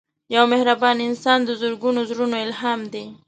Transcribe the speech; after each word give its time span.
یو 0.35 0.43
مهربان 0.53 0.97
انسان 1.07 1.39
د 1.43 1.49
زرګونو 1.61 1.99
زړونو 2.09 2.35
الهام 2.45 2.81
دی 2.93 3.05